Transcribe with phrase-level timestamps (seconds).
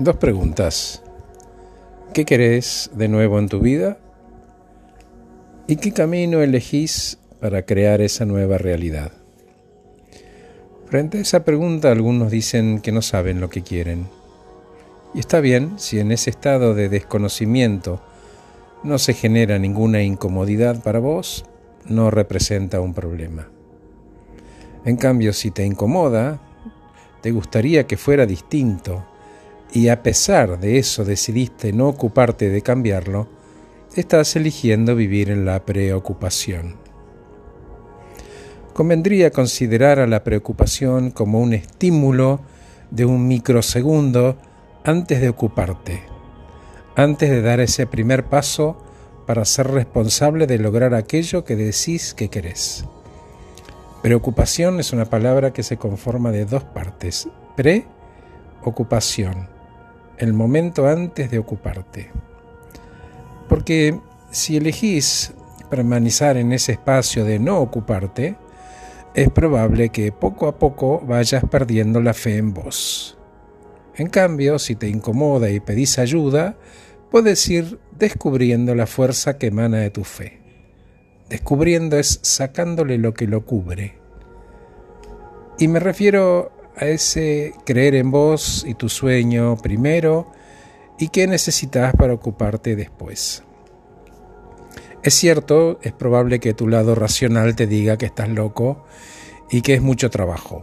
[0.00, 1.02] Dos preguntas.
[2.14, 3.98] ¿Qué querés de nuevo en tu vida?
[5.66, 9.12] ¿Y qué camino elegís para crear esa nueva realidad?
[10.86, 14.08] Frente a esa pregunta algunos dicen que no saben lo que quieren.
[15.12, 18.00] Y está bien si en ese estado de desconocimiento
[18.82, 21.44] no se genera ninguna incomodidad para vos,
[21.84, 23.50] no representa un problema.
[24.86, 26.40] En cambio, si te incomoda,
[27.20, 29.04] te gustaría que fuera distinto,
[29.72, 33.28] y a pesar de eso decidiste no ocuparte de cambiarlo,
[33.94, 36.76] estás eligiendo vivir en la preocupación.
[38.72, 42.40] Convendría considerar a la preocupación como un estímulo
[42.90, 44.38] de un microsegundo
[44.84, 46.02] antes de ocuparte,
[46.96, 48.78] antes de dar ese primer paso
[49.26, 52.84] para ser responsable de lograr aquello que decís que querés.
[54.02, 59.59] Preocupación es una palabra que se conforma de dos partes, pre-ocupación
[60.20, 62.10] el momento antes de ocuparte.
[63.48, 63.98] Porque
[64.30, 65.32] si elegís
[65.70, 68.36] permanecer en ese espacio de no ocuparte,
[69.14, 73.18] es probable que poco a poco vayas perdiendo la fe en vos.
[73.96, 76.56] En cambio, si te incomoda y pedís ayuda,
[77.10, 80.40] puedes ir descubriendo la fuerza que emana de tu fe.
[81.28, 83.94] Descubriendo es sacándole lo que lo cubre.
[85.58, 90.32] Y me refiero a ese creer en vos y tu sueño primero
[90.98, 93.44] y qué necesitas para ocuparte después.
[95.02, 98.84] Es cierto, es probable que tu lado racional te diga que estás loco
[99.50, 100.62] y que es mucho trabajo.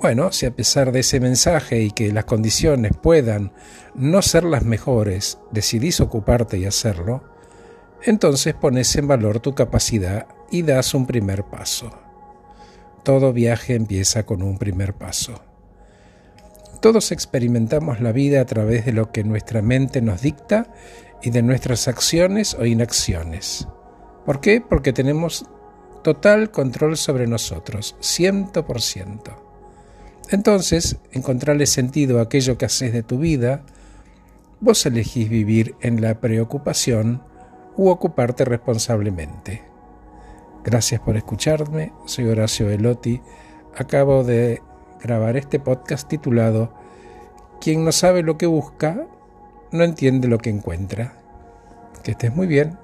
[0.00, 3.52] Bueno, si a pesar de ese mensaje y que las condiciones puedan
[3.94, 7.24] no ser las mejores, decidís ocuparte y hacerlo,
[8.02, 12.07] entonces pones en valor tu capacidad y das un primer paso.
[13.08, 15.40] Todo viaje empieza con un primer paso.
[16.82, 20.66] Todos experimentamos la vida a través de lo que nuestra mente nos dicta
[21.22, 23.66] y de nuestras acciones o inacciones.
[24.26, 24.60] ¿Por qué?
[24.60, 25.46] Porque tenemos
[26.04, 29.42] total control sobre nosotros, ciento por ciento.
[30.28, 33.64] Entonces, encontrarle sentido a aquello que haces de tu vida,
[34.60, 37.22] vos elegís vivir en la preocupación
[37.74, 39.67] u ocuparte responsablemente.
[40.64, 43.20] Gracias por escucharme, soy Horacio Velotti.
[43.76, 44.60] Acabo de
[45.00, 46.74] grabar este podcast titulado
[47.60, 49.06] Quien no sabe lo que busca,
[49.70, 51.14] no entiende lo que encuentra.
[52.02, 52.76] Que estés muy bien.